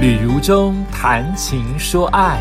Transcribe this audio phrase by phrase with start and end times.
[0.00, 2.40] 旅如中谈情说爱，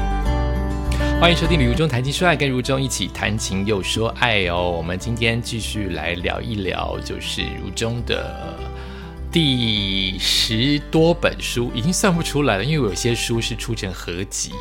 [1.19, 4.71] 欢迎收听《旅如中谈情说爱》，跟如中一起谈情又说爱哦。
[4.77, 8.57] 我们今天继续来聊一聊，就是如中的
[9.29, 14.53] 第十多本书，已经算不出来了，因为有些书是出成合集，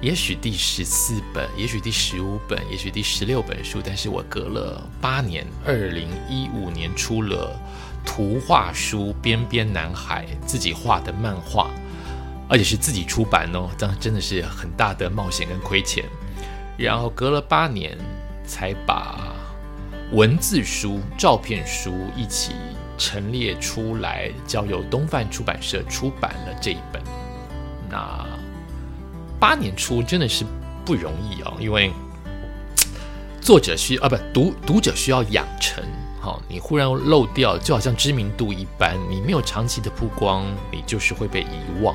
[0.00, 7.60] 也许第十四本，也许第十五本，也许第十六本书，但是我隔了八年，二零一五年出了
[8.04, 11.68] 图画书《边边男孩》，自己画的漫画。
[12.48, 16.04] 而且是自己出版哦，这样真的是很大的冒险跟亏钱。
[16.76, 17.96] 然后隔了八年，
[18.46, 19.34] 才把
[20.12, 22.52] 文字书、照片书一起
[22.98, 27.02] 陈列出来，交由东范出版社出版了这一本。
[27.90, 28.26] 那
[29.40, 30.44] 八年出真的是
[30.84, 31.90] 不容易哦，因为
[33.40, 35.82] 作者需啊不读读者需要养成。
[36.20, 41.94] 好，你忽然漏掉，就好像知名度一般，你没有长期的曝光，你就是会被遗忘。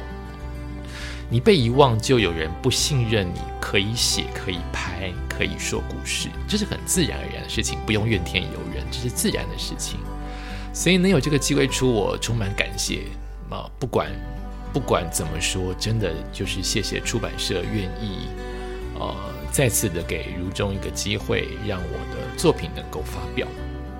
[1.31, 9.97] 你被遗忘，就有人不信任你，可以写，可以拍，可以说故事，这是很自然而然的事情，不用怨天尤人，这是自然的事情。
[10.73, 13.03] 所以能有这个机会出，我充满感谢
[13.49, 13.63] 啊！
[13.79, 14.11] 不管
[14.73, 18.27] 不管怎么说，真的就是谢谢出版社愿意
[18.99, 19.15] 呃
[19.53, 23.47] 再次的给如中一个机会，让我的作品能够发表。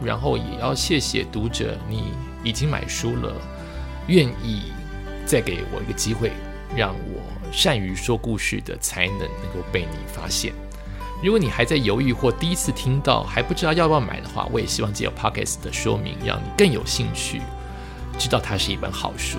[0.04, 2.12] 然后也要谢谢读者，你
[2.44, 3.34] 已经买书了，
[4.08, 4.64] 愿意
[5.26, 6.34] 再给我一个机会。
[6.76, 10.54] 让我善于说故事的才能能够被你发现。
[11.24, 17.42] 如果你还在犹豫或第一次听到还不知道要不要买的话，我也希望借由 Pockets 的说明，让你更有兴趣，
[18.18, 19.38] 知道它是一本好书。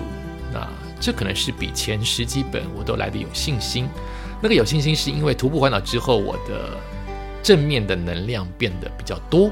[0.53, 0.65] 那
[0.99, 3.89] 这可能是比前十几本我都来的有信心。
[4.41, 6.77] 那个有信心是因为徒步环岛之后，我的
[7.41, 9.51] 正面的能量变得比较多。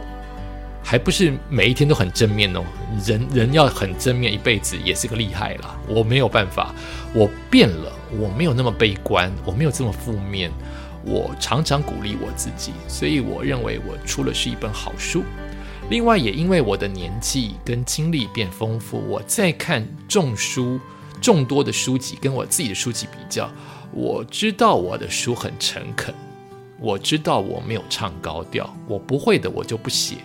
[0.83, 2.63] 还不是每一天都很正面哦，
[3.05, 5.77] 人人要很正面一辈子也是个厉害啦。
[5.87, 6.73] 我没有办法，
[7.13, 10.51] 我变了，我没有那么悲观，我没有这么负面，
[11.05, 15.23] 我常常鼓励我自己，所以我认为我出了是一本好书。
[15.89, 20.79] 另外，也因为我的年纪跟经历变丰富，我在看众书
[21.21, 23.49] 众多的书籍，跟我自己的书籍比较，
[23.91, 26.13] 我知道我的书很诚恳，
[26.81, 30.17] 我知道我没有唱高调，我不会的我就不写。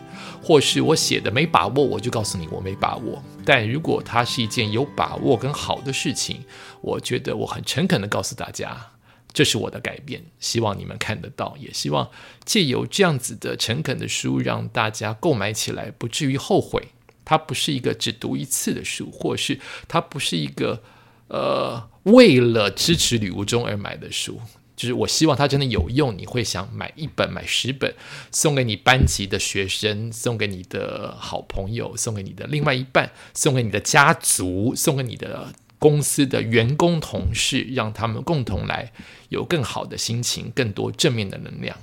[0.42, 3.22] 或是我写的没把握，我就告诉你我没把握。
[3.44, 6.44] 但如果它是一件有把握跟好的事情，
[6.80, 8.92] 我觉得我很诚恳的告诉大家，
[9.32, 10.24] 这是我的改变。
[10.38, 12.08] 希望你们看得到，也希望
[12.44, 16.88] 借由这样子的诚恳的书，让大家购买起来不至于后悔。
[17.24, 20.80] 它不是一个只读一次的书，或是它不是一个
[21.26, 24.40] 呃为了支持吕无中而买的书。
[24.76, 27.94] 就是我希望它真的有用，你会想买一本、买十本，
[28.30, 38.92] 送给你班级的学生，送给你的好朋友，送给你的另外一半，送给你的家族，送给你的公司的员工同事，让他们共同来
[39.30, 41.78] 有更好的心情，更多正面的能量。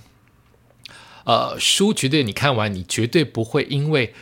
[1.26, 4.14] 呃，书绝对你看完，你绝对不会因为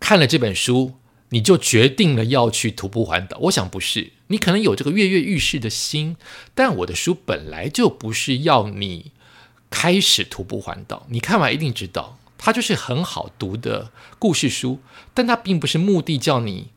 [0.00, 0.94] 看了这本书。
[1.30, 3.36] 你就决定了要去徒步环岛？
[3.42, 6.16] 我想不是，你可能有这个跃跃欲试的心，
[6.54, 9.12] 但我的书本来就不是要你
[9.68, 11.06] 开始徒步环岛。
[11.10, 14.80] 你看完一定知道，它就是很好读的故事书，
[15.12, 16.70] 但它并不是目的叫你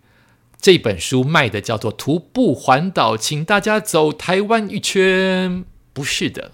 [0.59, 5.63] 这本书卖的叫做徒步环岛，请大家走台湾一圈。
[5.93, 6.51] 不是的，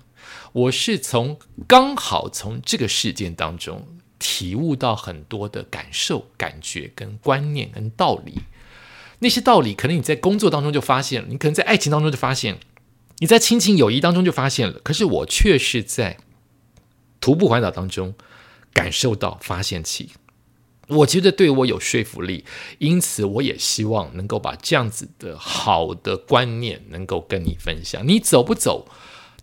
[0.54, 1.38] 我是从
[1.68, 3.88] 刚好从这个事件当中。
[4.30, 8.34] 体悟到很多的感受、感觉、跟观念、跟道理，
[9.20, 12.58] 那些道理可能你在工作当中就发现了，你可能在爱情当中就发现，
[13.20, 14.82] 你在亲情友谊当中就发现了。
[14.84, 16.18] 可是我却是在
[17.22, 18.16] 徒步环岛当中
[18.74, 20.12] 感受到、发现起，
[20.90, 22.44] 我觉得对我有说服力，
[22.80, 28.06] 因此我也希望能够把这样子的好的观念能够跟你分享。
[28.06, 28.90] 你走不走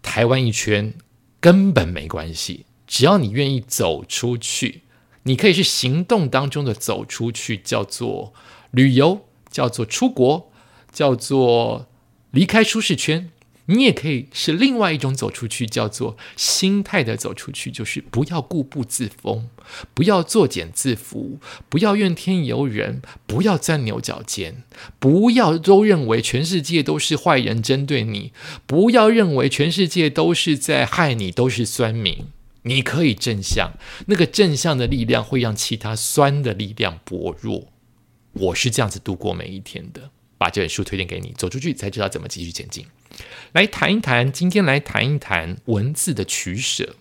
[0.03, 0.93] 台湾一圈
[1.41, 2.67] 根本没关系。
[2.95, 4.83] 只要你愿意走出去，
[5.25, 8.33] 你可以是行动当中的走出去，叫做
[8.71, 10.49] 旅游，叫做出国，
[10.93, 11.89] 叫做
[12.31, 13.33] 离开舒适圈。
[13.65, 19.49] 你也可以是另外一种走出去，叫做心态的走出去，就是不要固步自封，
[19.93, 21.39] 不要作茧自缚，
[21.69, 24.63] 不要怨天尤人，不要钻牛角尖，
[25.01, 28.33] 不要都认为全世界都是坏人针对你，
[28.69, 32.27] 不要认为全世界都是在害你，都是酸民。
[32.65, 33.73] 你可以正向，
[34.07, 37.69] 那个正向的力量会让其他酸的力量薄弱。
[38.33, 40.11] 我是这样子度过每一天的。
[40.37, 42.85] 把这本书推荐给你，走出去才知道怎么继续前进。
[43.53, 46.97] 来谈一谈，今天来谈一谈文字的取舍。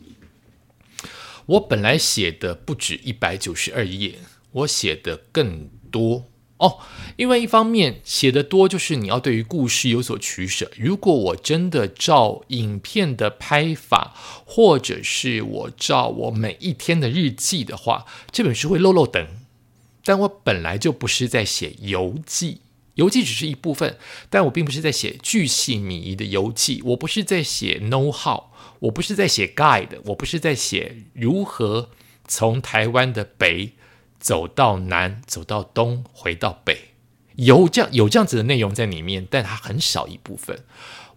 [1.47, 4.19] 我本来写的不止一百九十二页，
[4.51, 6.79] 我写的更多，哦，
[7.15, 10.71] 因为一方面写的多，就是你要对于故事有所取舍。
[10.77, 14.13] 如果我真的照影片的拍法，
[14.45, 19.27] 或者是我照我每一天的日记的话，这本书会漏漏等。
[20.03, 22.61] 但我本来就不是在写游记，
[22.95, 23.97] 游记只是一部分，
[24.29, 28.45] 但我并不是在写巨细靡遗的游记，我不是在写 know how，
[28.79, 31.89] 我不是在写 guide，我不是在写如何
[32.27, 33.73] 从台湾的北。
[34.19, 36.92] 走到南，走到东，回到北，
[37.35, 40.63] 有这样有这样子的内容在里面，但它很少一部分。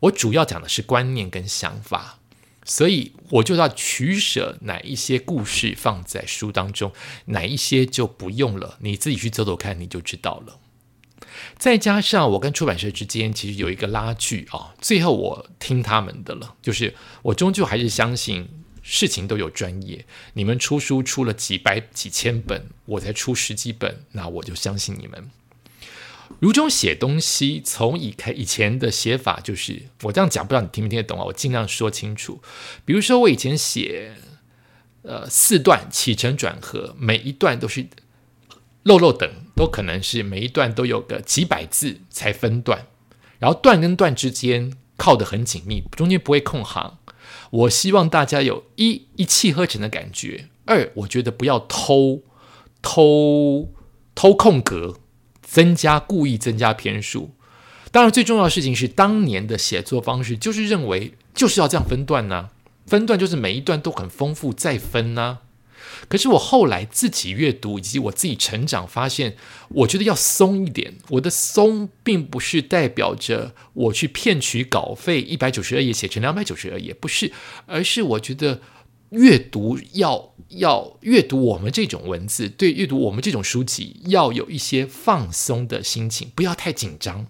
[0.00, 2.18] 我主要讲的是观念跟想法，
[2.64, 6.92] 所以我就要取舍哪一些故事放在书当中，
[7.26, 8.78] 哪一些就不用了。
[8.80, 10.58] 你自己去走走看，你就知道了。
[11.58, 18.48] 再加上我跟出版社之间其实有一个拉锯啊，最后我听他们的了，就是我终究还是相信。
[18.88, 25.28] 事情都有专业，你们出书出了几百几千本，我才出十几本，那我就相信你们。
[26.38, 31.25] 如中写东西，从以开以前的写法，就是我这样讲，不知道你听不听得懂啊？
[31.25, 32.41] 我尽量说清楚。
[32.85, 34.12] 比如说我以前写，
[35.03, 37.87] 呃，四段起承转合，每一段都是
[38.83, 42.87] 漏漏等，都可能是每一段都有个几百字才分段，
[43.38, 46.99] 然后段跟段之间靠得很紧密，中间不会空行。
[47.50, 50.49] 我希望大家有一一气呵成的感觉。
[50.67, 52.23] 二，我觉得不要偷
[52.83, 53.73] 偷
[54.15, 54.99] 偷空格，
[55.48, 57.31] 增加故意增加篇数。
[57.93, 62.50] 当然，最重要的事情是当年的写作方式就是认为就是要这样分段呢，
[62.87, 65.38] 分段就是每一段都很丰富，再分呢。
[66.08, 69.37] 可是我后来自己阅读以及我自己成长，发现
[69.69, 70.94] 我觉得要松一点。
[71.10, 77.32] 我的松并不是代表着我去骗取稿费，一百九十二页写成两百九十二页，不是，
[77.66, 78.60] 而是我觉得
[79.11, 87.26] 阅读要要阅读我们这种文字，对阅读我们这种书籍要有一些放松的心情，不要太紧张。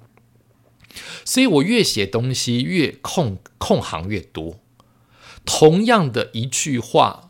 [1.25, 4.59] 所以我越写东西越空空行越多，
[5.45, 7.23] 同样的一句话。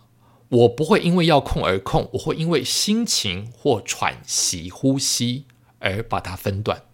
[0.48, 5.44] 我不会因为要空而空，我会因为心情或喘息、呼吸
[5.80, 6.84] 而把它分段。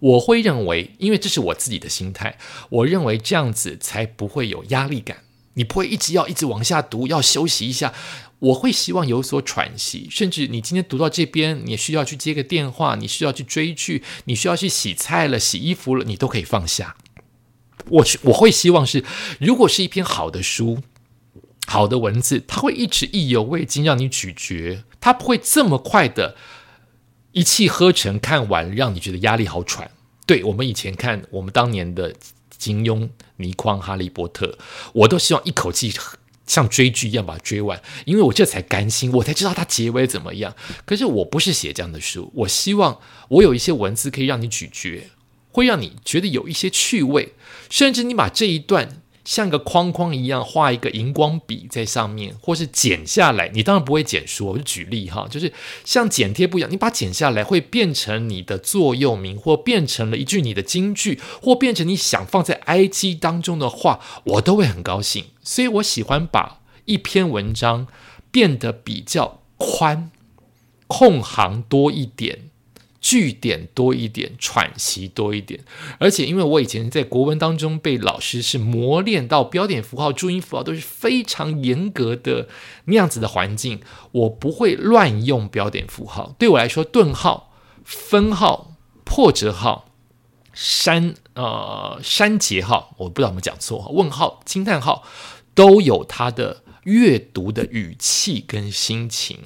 [0.00, 2.36] 我会认为，因为这是我自己的心态，
[2.68, 5.24] 我认为这样子才不会有压力感。
[5.58, 7.92] 你不会一直要一直往下读，要休息一下。
[8.38, 16.96] 我会希望有所喘息，甚至你今天读到这边，你需要去接个电话，你需要去追剧，你需要去洗菜了、洗衣服了，你都可以放下。
[17.90, 19.04] 我我会希望是，
[19.40, 20.78] 如果是一篇好的书。
[21.66, 26.34] 好的文字，它会一直意犹未尽，让你咀嚼，它不会这么快的
[27.32, 29.90] 一气呵成看完，让你觉得压力好喘。
[30.24, 32.14] 对我们以前看我们当年的
[32.58, 34.58] 金庸、倪匡、哈利波特，
[34.92, 35.94] 我都希望一口气
[36.46, 40.54] 像追剧一样把它追完，因为我这才甘心，我才知道它结尾怎么样。
[40.84, 45.10] 可是我不是写这样的书，我希望我有一些文字可以让你咀嚼，
[45.52, 47.34] 会让你觉得有一些趣味，
[47.70, 49.02] 甚至你把这一段。
[49.28, 54.46] 像个框框一样画一个荧光笔在上面，或是剪下来，你当然不会剪书。
[54.46, 55.52] 我就举例哈，就是
[55.84, 65.26] 像剪贴布一样，你把它剪下来会变成你的座右铭，或变成了一句你的金句，或变成你想放在 IG 当中的话，我都会很高兴。
[65.42, 67.86] 所以我喜欢把一篇文章
[68.30, 70.10] 变得比较宽，
[70.86, 72.47] 空行多一点。
[73.00, 75.60] 句点多一点，喘息多一点，
[75.98, 82.48] 而且因为我以前在国文当中被老师是磨练到标点符号、注音符号都是非常严格的
[82.86, 83.80] 那样子的环境，
[84.12, 86.34] 我不会乱用标点符号。
[86.38, 87.52] 对我来说，顿号、
[87.84, 88.72] 分号、
[89.04, 89.92] 破折号、
[90.52, 95.04] 删呃删节号，我不知道我们讲错，问号、惊叹号
[95.54, 99.38] 都有它的阅读的语气跟心情。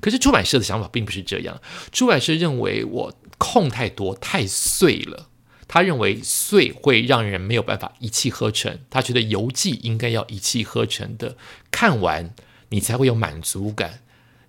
[0.00, 5.28] 可是出版社的想法并不是这样，出版社认为我空太多太碎了，
[5.66, 11.36] 他认为碎会让人没有办法一气呵成，他觉得游记应该要一气呵成的
[11.70, 12.34] 看完，
[12.68, 14.00] 你才会有满足感，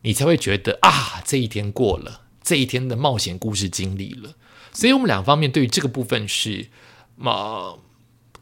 [0.01, 4.35] 你才会觉得啊这一天过了，这一天的冒险故事经历了，
[4.73, 6.67] 所以我们两方面对于这个部分是
[7.15, 7.75] 嘛。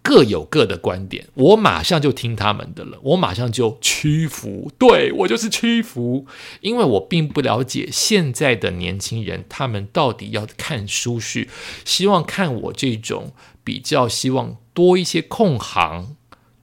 [0.02, 6.26] 各有各的观点，我马上就听他们的了，我马上就屈服，对我就是屈服，
[6.62, 11.48] 因为我并不了解现在的年轻人，他们到底要看书是
[11.86, 16.16] 希望看我这种比较希望多一些空行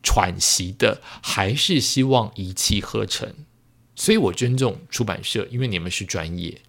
[0.03, 3.33] 喘息的，还是希望一气呵成？
[3.95, 6.63] 所以我尊重出版社，因为你们是专业，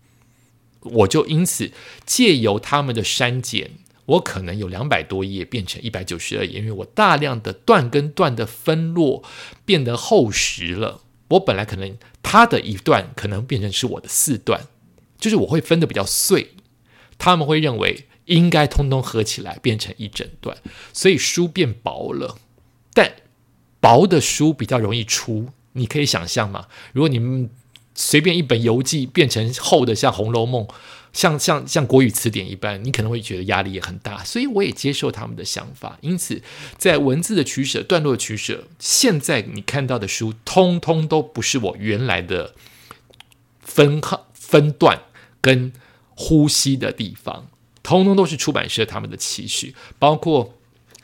[0.81, 1.71] 我就因此
[2.05, 3.71] 借由他们的删减。
[4.07, 9.21] 我可能有两百多页变成一百九十二页，因为我大量的段跟段的分落
[9.65, 11.01] 变得厚实了。
[11.29, 14.67] 我本来可能它的一段可能变成是我的四段，
[15.19, 16.53] 就是我会分的比较碎，
[17.17, 20.57] 他们会认为应该通通合起来变成一整段，
[20.93, 22.37] 所以书变薄了。
[22.93, 23.11] 但
[23.81, 26.67] 薄的书比较容易出，你可以想象吗？
[26.93, 27.49] 如果你们
[27.93, 30.63] 随便一本游记变成厚的，像《红楼梦》。
[31.17, 35.97] 像像像国语词典一般，你可能会觉得压力也很大，所以我也接受他们的想法。
[36.01, 36.43] 因此，
[36.77, 42.53] 在文字的取舍、段落的取舍，现在你看到的书，通通都不是我原来的
[43.59, 45.01] 分号、分段
[45.41, 45.73] 跟
[46.13, 47.47] 呼吸的地方，
[47.81, 50.53] 通通都是出版社他们的期许，包括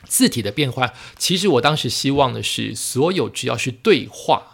[0.06, 0.94] 字体的变换。
[1.18, 4.53] 其实我当时希望的是，所有只要是对话。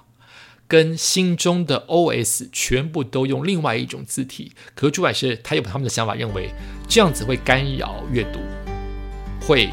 [0.70, 6.48] 跟心中的 OS 全部都用另外一种字体，可是出版社他有他们的想法，认为
[6.88, 8.38] 这样子会干扰阅读，
[9.44, 9.68] 会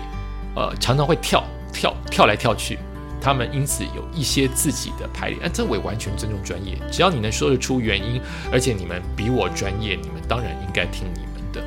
[0.56, 2.80] 呃常常会跳跳跳来跳去，
[3.22, 8.20] 他们因此有一些自己的排列，这我也完全尊重专业，只要你能说得出原因，
[8.52, 11.64] 而且你们比我专业，你们当然应该听你们的。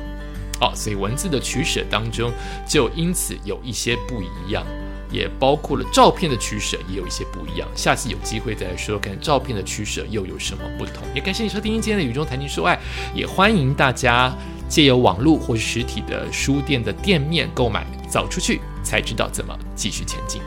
[0.59, 2.33] 哦，所以文字的取舍当中
[2.67, 4.65] 就因此有一些不一样。
[5.11, 7.67] 也包括了照片的取舍，也有一些不一样。
[7.75, 11.03] 下次有机会再说，看照片的取舍又有什么不同。
[11.13, 12.75] 也感谢你收听今天的《雨中谈情说爱》，
[13.13, 14.33] 也欢迎大家
[14.69, 20.41] 借由网络或是实体的书店的店面购买，走出去才知道怎么继续前进。